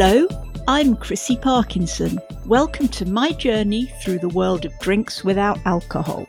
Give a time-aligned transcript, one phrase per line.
[0.00, 0.28] Hello,
[0.68, 2.20] I'm Chrissy Parkinson.
[2.46, 6.24] Welcome to my journey through the world of drinks without alcohol.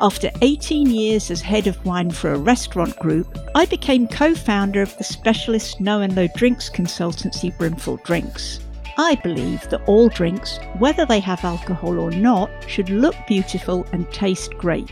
[0.00, 4.80] After 18 years as head of wine for a restaurant group, I became co founder
[4.80, 8.60] of the specialist no and low drinks consultancy Brimful Drinks.
[8.96, 14.08] I believe that all drinks, whether they have alcohol or not, should look beautiful and
[14.12, 14.88] taste great.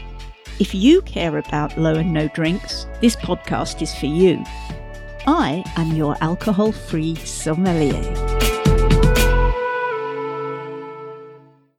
[0.59, 4.45] If you care about low and no drinks, this podcast is for you.
[5.29, 8.01] I am your alcohol free sommelier.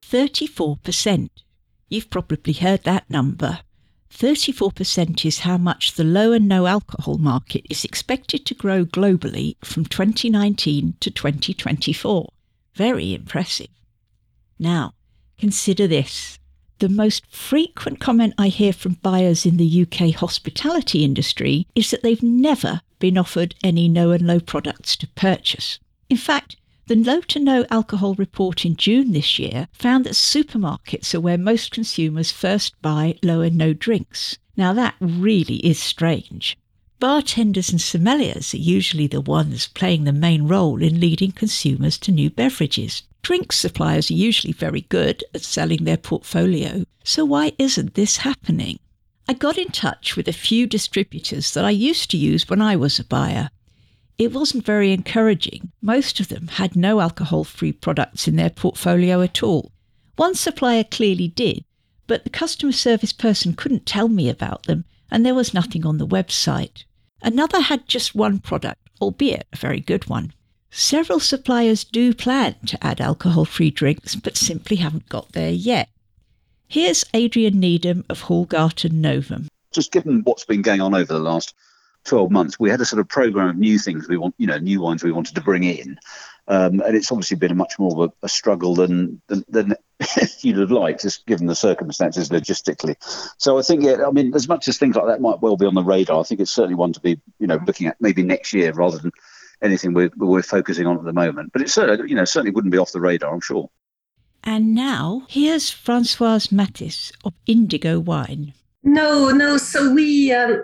[0.02, 1.30] 34%.
[1.88, 3.60] You've probably heard that number.
[4.14, 9.56] 34% is how much the low and no alcohol market is expected to grow globally
[9.64, 12.28] from 2019 to 2024.
[12.76, 13.70] Very impressive.
[14.60, 14.94] Now,
[15.38, 16.38] consider this.
[16.80, 22.04] The most frequent comment I hear from buyers in the UK hospitality industry is that
[22.04, 25.80] they've never been offered any no and low products to purchase.
[26.10, 26.56] In fact,
[26.88, 31.38] the low to no alcohol report in June this year found that supermarkets are where
[31.38, 34.38] most consumers first buy low and no drinks.
[34.56, 36.58] Now that really is strange.
[37.00, 42.12] Bartenders and sommeliers are usually the ones playing the main role in leading consumers to
[42.12, 43.04] new beverages.
[43.22, 48.80] Drink suppliers are usually very good at selling their portfolio, so why isn't this happening?
[49.30, 52.78] I got in touch with a few distributors that I used to use when I
[52.78, 53.50] was a buyer.
[54.18, 55.74] It wasn't very encouraging.
[55.82, 59.74] Most of them had no alcohol free products in their portfolio at all.
[60.16, 61.66] One supplier clearly did,
[62.08, 65.98] but the customer service person couldn't tell me about them, and there was nothing on
[65.98, 66.86] the website.
[67.22, 70.32] Another had just one product, albeit a very good one.
[70.72, 75.90] Several suppliers do plan to add alcohol free drinks, but simply haven't got there yet.
[76.70, 79.48] Here's Adrian Needham of Hallgarten Novum.
[79.72, 81.56] Just given what's been going on over the last
[82.04, 84.58] 12 months, we had a sort of program of new things we want, you know,
[84.58, 85.98] new wines we wanted to bring in.
[86.50, 89.76] Um, and it's obviously been a much more of a, a struggle than, than, than
[90.42, 92.96] you'd have liked, just given the circumstances logistically.
[93.38, 95.66] So I think, yeah, I mean, as much as things like that might well be
[95.66, 98.24] on the radar, I think it's certainly one to be, you know, looking at maybe
[98.24, 99.12] next year rather than
[99.62, 101.54] anything we're, we're focusing on at the moment.
[101.54, 103.70] But it certainly, you know, certainly wouldn't be off the radar, I'm sure.
[104.48, 108.54] And now here's Francoise Mathis of Indigo Wine.
[108.82, 109.58] No, no.
[109.58, 110.64] So we, um,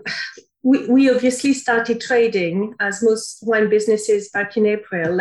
[0.63, 5.19] we we obviously started trading as most wine businesses back in April,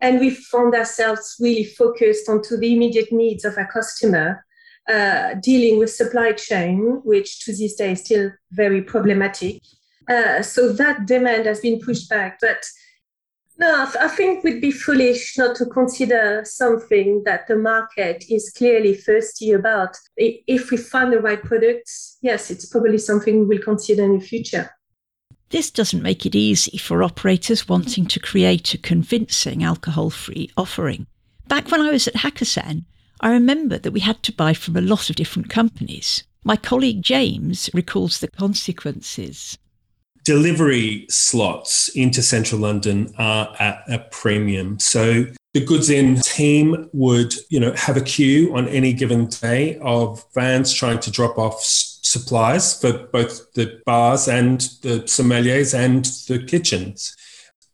[0.00, 4.44] and we found ourselves really focused onto the immediate needs of our customer,
[4.88, 9.62] uh, dealing with supply chain, which to this day is still very problematic.
[10.10, 12.64] Uh, so that demand has been pushed back, but
[13.62, 18.92] no, I think we'd be foolish not to consider something that the market is clearly
[18.92, 19.96] thirsty about.
[20.16, 24.70] If we find the right products, yes, it's probably something we'll consider in the future.
[25.50, 31.06] This doesn't make it easy for operators wanting to create a convincing alcohol free offering.
[31.46, 32.84] Back when I was at Hakkasan,
[33.20, 36.24] I remember that we had to buy from a lot of different companies.
[36.42, 39.56] My colleague James recalls the consequences
[40.24, 44.78] delivery slots into central London are at a premium.
[44.78, 45.24] So
[45.54, 50.24] the goods in team would, you know, have a queue on any given day of
[50.34, 56.44] vans trying to drop off supplies for both the bars and the sommeliers and the
[56.46, 57.16] kitchens.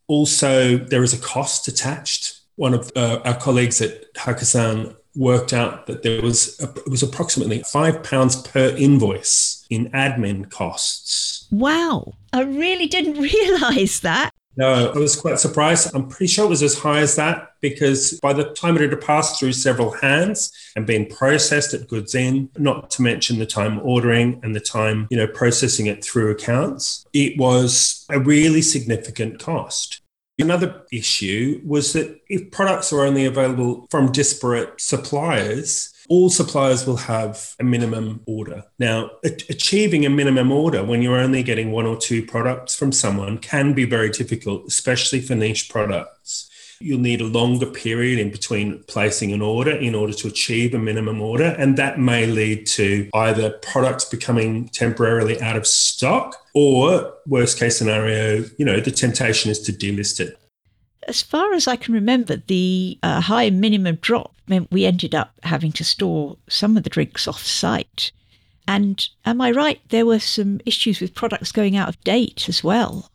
[0.07, 2.41] Also, there is a cost attached.
[2.55, 7.03] One of uh, our colleagues at Hakkasan worked out that there was a, it was
[7.03, 11.47] approximately five pounds per invoice in admin costs.
[11.51, 14.31] Wow, I really didn't realise that.
[14.59, 15.95] No, I was quite surprised.
[15.95, 18.99] I'm pretty sure it was as high as that because by the time it had
[18.99, 23.79] passed through several hands and been processed at goods in, not to mention the time
[23.83, 29.39] ordering and the time, you know, processing it through accounts, it was a really significant
[29.39, 30.01] cost.
[30.37, 36.97] Another issue was that if products are only available from disparate suppliers, all suppliers will
[36.97, 38.63] have a minimum order.
[38.79, 43.37] Now, achieving a minimum order when you're only getting one or two products from someone
[43.37, 46.49] can be very difficult, especially for niche products.
[46.81, 50.79] You'll need a longer period in between placing an order in order to achieve a
[50.79, 51.55] minimum order.
[51.59, 57.77] And that may lead to either products becoming temporarily out of stock or, worst case
[57.77, 60.39] scenario, you know, the temptation is to delist it.
[61.07, 65.33] As far as I can remember, the uh, high minimum drop meant we ended up
[65.43, 68.11] having to store some of the drinks off site.
[68.67, 69.81] And am I right?
[69.89, 73.09] There were some issues with products going out of date as well.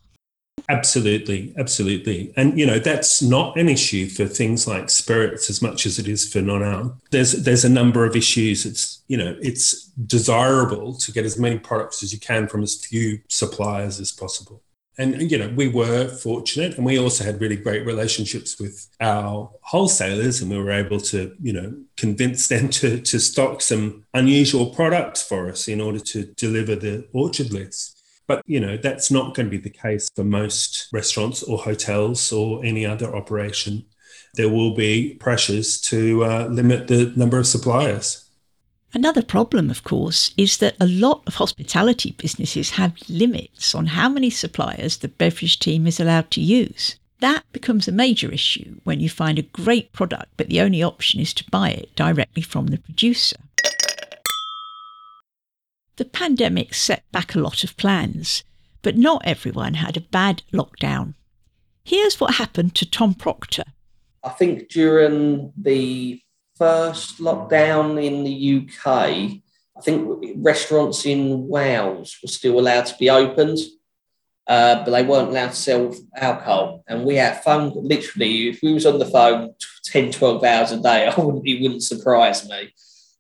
[0.69, 2.33] Absolutely, absolutely.
[2.37, 6.09] And you know, that's not an issue for things like spirits as much as it
[6.09, 6.97] is for non-alc.
[7.11, 8.65] There's there's a number of issues.
[8.65, 12.83] It's you know, it's desirable to get as many products as you can from as
[12.83, 14.63] few suppliers as possible.
[14.96, 19.50] And, you know, we were fortunate and we also had really great relationships with our
[19.62, 24.67] wholesalers and we were able to, you know, convince them to, to stock some unusual
[24.67, 28.00] products for us in order to deliver the orchard list.
[28.26, 32.32] But, you know, that's not going to be the case for most restaurants or hotels
[32.32, 33.85] or any other operation.
[34.35, 38.24] There will be pressures to uh, limit the number of suppliers.
[38.94, 44.08] Another problem, of course, is that a lot of hospitality businesses have limits on how
[44.08, 46.94] many suppliers the beverage team is allowed to use.
[47.19, 51.19] That becomes a major issue when you find a great product, but the only option
[51.19, 53.37] is to buy it directly from the producer.
[55.96, 58.44] The pandemic set back a lot of plans,
[58.82, 61.14] but not everyone had a bad lockdown.
[61.85, 63.64] Here's what happened to Tom Proctor.
[64.23, 66.20] I think during the
[66.56, 68.87] first lockdown in the UK,
[69.77, 73.59] I think restaurants in Wales were still allowed to be opened,
[74.47, 76.85] uh, but they weren't allowed to sell alcohol.
[76.87, 79.55] And we had phone, literally, if we was on the phone
[79.85, 82.73] 10, 12 hours a day, I wouldn't, it wouldn't surprise me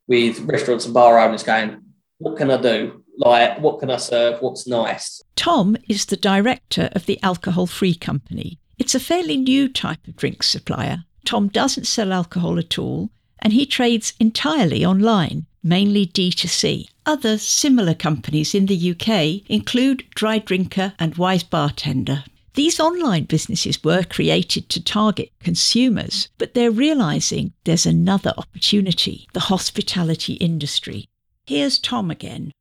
[0.06, 1.82] with restaurants and bar owners going,
[2.18, 3.02] what can I do?
[3.16, 4.40] Like, what can I serve?
[4.40, 5.22] What's nice?
[5.36, 8.58] Tom is the director of the Alcohol Free Company.
[8.78, 11.04] It's a fairly new type of drink supplier.
[11.24, 13.10] Tom doesn't sell alcohol at all
[13.44, 16.88] and he trades entirely online, mainly D2C.
[17.06, 22.24] Other similar companies in the UK include Dry Drinker and Wise Bartender.
[22.54, 29.40] These online businesses were created to target consumers, but they're realizing there's another opportunity the
[29.40, 31.08] hospitality industry.
[31.46, 32.52] Here's Tom again.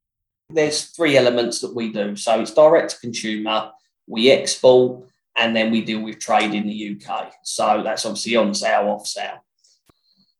[0.49, 2.15] There's three elements that we do.
[2.15, 3.71] So it's direct to consumer,
[4.07, 5.07] we export,
[5.37, 7.33] and then we deal with trade in the UK.
[7.43, 9.43] So that's obviously on sale, off sale.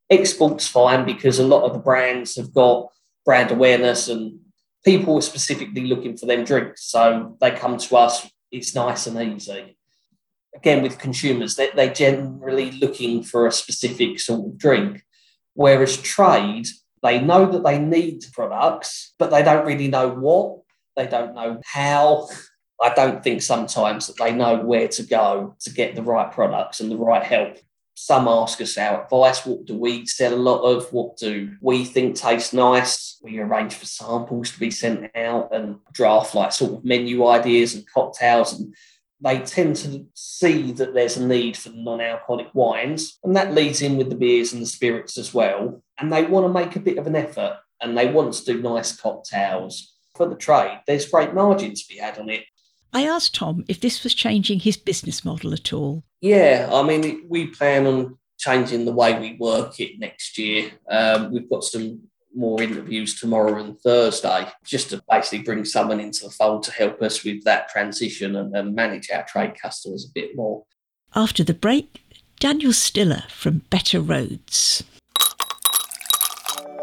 [0.09, 2.89] Export's fine because a lot of the brands have got
[3.25, 4.39] brand awareness and
[4.83, 6.85] people are specifically looking for them drinks.
[6.85, 9.77] So they come to us, it's nice and easy.
[10.55, 15.03] Again, with consumers, they, they're generally looking for a specific sort of drink.
[15.55, 16.67] Whereas trade,
[17.01, 20.59] they know that they need products, but they don't really know what,
[20.95, 22.27] they don't know how.
[22.81, 26.79] I don't think sometimes that they know where to go to get the right products
[26.79, 27.57] and the right help
[27.95, 29.45] some ask us our advice.
[29.45, 30.91] What do we sell a lot of?
[30.91, 33.19] What do we think tastes nice?
[33.21, 37.75] We arrange for samples to be sent out and draft like sort of menu ideas
[37.75, 38.59] and cocktails.
[38.59, 38.75] And
[39.21, 43.19] they tend to see that there's a need for non alcoholic wines.
[43.23, 45.83] And that leads in with the beers and the spirits as well.
[45.99, 48.61] And they want to make a bit of an effort and they want to do
[48.61, 49.91] nice cocktails.
[50.15, 52.43] For the trade, there's great margin to be had on it.
[52.93, 56.03] I asked Tom if this was changing his business model at all.
[56.21, 60.71] Yeah, I mean, we plan on changing the way we work it next year.
[60.89, 62.01] Um, we've got some
[62.35, 67.01] more interviews tomorrow and Thursday, just to basically bring someone into the fold to help
[67.01, 70.63] us with that transition and, and manage our trade customers a bit more.
[71.15, 72.01] After the break,
[72.39, 74.83] Daniel Stiller from Better Rhodes.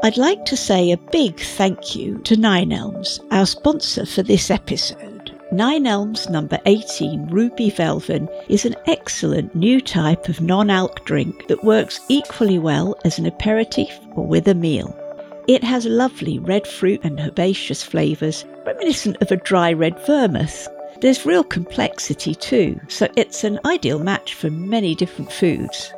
[0.02, 4.50] I'd like to say a big thank you to Nine Elms, our sponsor for this
[4.50, 5.19] episode.
[5.52, 11.48] Nine Elms number 18 Ruby Velven is an excellent new type of non alc drink
[11.48, 14.96] that works equally well as an aperitif or with a meal.
[15.48, 20.68] It has lovely red fruit and herbaceous flavours, reminiscent of a dry red vermouth.
[21.00, 25.92] There's real complexity too, so it's an ideal match for many different foods.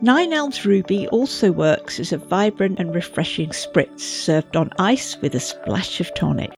[0.00, 5.36] Nine Elms Ruby also works as a vibrant and refreshing spritz served on ice with
[5.36, 6.50] a splash of tonic.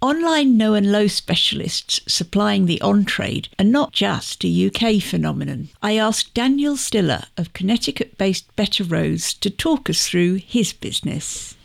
[0.00, 5.70] Online no and low specialists supplying the on trade are not just a UK phenomenon.
[5.82, 11.56] I asked Daniel Stiller of Connecticut based Better Rhodes to talk us through his business.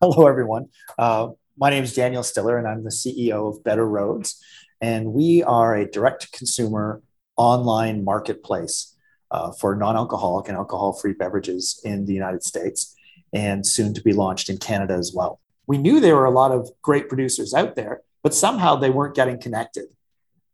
[0.00, 0.70] Hello, everyone.
[0.98, 4.42] Uh, my name is Daniel Stiller, and I'm the CEO of Better Rhodes.
[4.80, 7.00] And we are a direct consumer
[7.36, 8.92] online marketplace
[9.30, 12.92] uh, for non alcoholic and alcohol free beverages in the United States
[13.32, 16.50] and soon to be launched in Canada as well we knew there were a lot
[16.50, 19.84] of great producers out there, but somehow they weren't getting connected.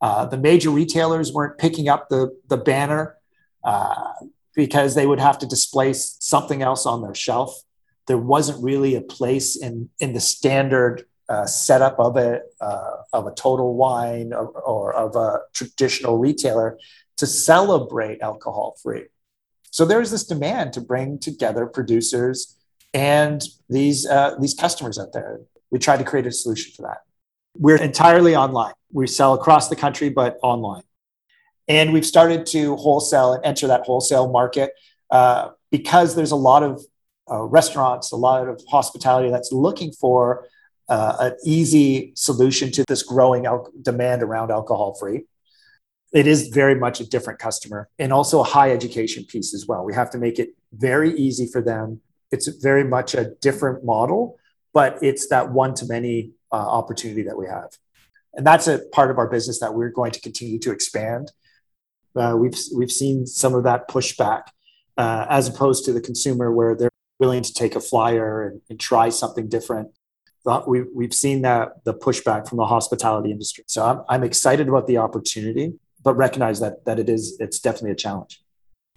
[0.01, 3.17] Uh, the major retailers weren't picking up the, the banner
[3.63, 4.13] uh,
[4.55, 7.55] because they would have to displace something else on their shelf.
[8.07, 13.27] There wasn't really a place in, in the standard uh, setup of a, uh, of
[13.27, 16.77] a total wine or, or of a traditional retailer
[17.19, 19.05] to celebrate alcohol free.
[19.71, 22.54] So there's this demand to bring together producers
[22.95, 25.41] and these uh, these customers out there.
[25.71, 26.99] We tried to create a solution for that.
[27.59, 28.75] We're entirely online.
[28.93, 30.85] We sell across the country, but online.
[31.67, 34.73] And we've started to wholesale and enter that wholesale market
[35.11, 36.83] uh, because there's a lot of
[37.31, 40.47] uh, restaurants, a lot of hospitality that's looking for
[40.89, 45.25] uh, an easy solution to this growing al- demand around alcohol free.
[46.13, 49.85] It is very much a different customer and also a high education piece as well.
[49.85, 52.01] We have to make it very easy for them.
[52.31, 54.39] It's very much a different model,
[54.73, 57.71] but it's that one to many uh, opportunity that we have.
[58.35, 61.33] And that's a part of our business that we're going to continue to expand.
[62.17, 64.43] Uh, we've, we've seen some of that pushback
[64.97, 66.91] uh, as opposed to the consumer where they're
[67.21, 69.91] willing to take a flyer and, and try something different
[70.67, 73.65] we, we've seen that the pushback from the hospitality industry.
[73.67, 77.93] So I'm, I'm excited about the opportunity, but recognize that that it is it's definitely
[77.93, 78.43] a challenge.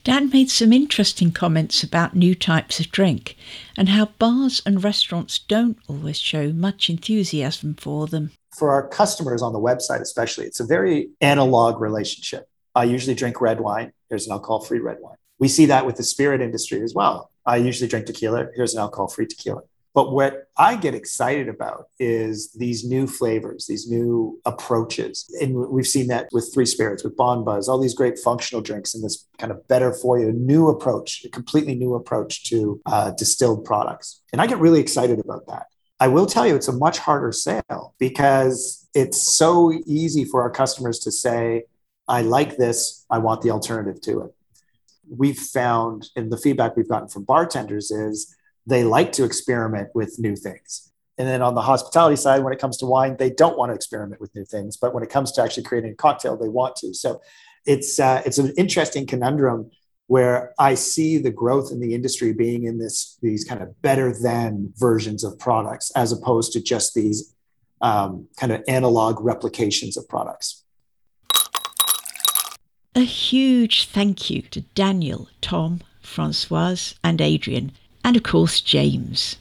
[0.08, 3.36] Dan made some interesting comments about new types of drink
[3.76, 8.32] and how bars and restaurants don't always show much enthusiasm for them.
[8.58, 12.48] For our customers on the website, especially, it's a very analog relationship.
[12.74, 13.92] I usually drink red wine.
[14.08, 15.18] Here's an alcohol free red wine.
[15.40, 17.30] We see that with the spirit industry as well.
[17.46, 18.48] I usually drink tequila.
[18.56, 19.64] Here's an alcohol free tequila.
[19.98, 25.26] But what I get excited about is these new flavors, these new approaches.
[25.42, 28.94] And we've seen that with Three Spirits, with Bon Buzz, all these great functional drinks
[28.94, 33.10] and this kind of better for you, new approach, a completely new approach to uh,
[33.18, 34.22] distilled products.
[34.32, 35.66] And I get really excited about that.
[36.00, 40.52] I will tell you, it's a much harder sale because it's so easy for our
[40.52, 41.64] customers to say,
[42.08, 44.32] I like this, I want the alternative to it.
[45.10, 48.36] We've found, and the feedback we've gotten from bartenders is,
[48.68, 50.92] they like to experiment with new things.
[51.18, 53.74] And then on the hospitality side, when it comes to wine, they don't want to
[53.74, 54.78] experiment with new things.
[54.78, 56.94] But when it comes to actually creating a cocktail, they want to.
[56.94, 57.22] So
[57.66, 59.72] it's uh, it's an interesting conundrum
[60.06, 64.14] where I see the growth in the industry being in this these kind of better
[64.14, 67.34] than versions of products as opposed to just these
[67.82, 70.64] um, kind of analog replications of products.
[72.96, 77.72] A huge thank you to Daniel, Tom, Francoise, and Adrian
[78.04, 79.38] and of course James.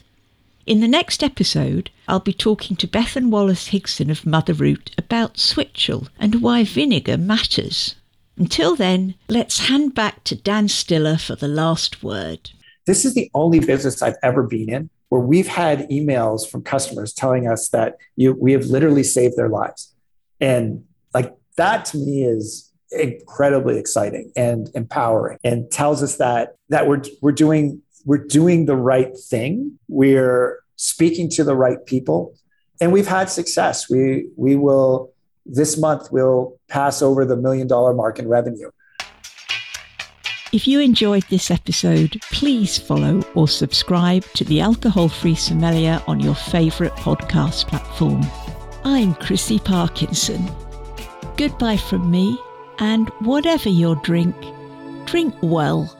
[0.65, 5.37] In the next episode, I'll be talking to Bethan Wallace Higson of Mother Root about
[5.37, 7.95] Switchel and why vinegar matters.
[8.37, 12.51] Until then, let's hand back to Dan Stiller for the last word.
[12.85, 17.13] This is the only business I've ever been in where we've had emails from customers
[17.13, 19.93] telling us that you, we have literally saved their lives.
[20.39, 20.83] And
[21.13, 27.01] like that to me is incredibly exciting and empowering and tells us that that we're
[27.21, 29.77] we're doing we're doing the right thing.
[29.89, 32.33] We're speaking to the right people,
[32.81, 33.89] and we've had success.
[33.89, 35.11] We we will
[35.45, 38.71] this month we'll pass over the million dollar mark in revenue.
[40.53, 46.21] If you enjoyed this episode, please follow or subscribe to the Alcohol Free Sommelier on
[46.21, 48.25] your favourite podcast platform.
[48.85, 50.49] I'm Chrissy Parkinson.
[51.35, 52.39] Goodbye from me,
[52.79, 54.33] and whatever your drink,
[55.05, 55.93] drink well.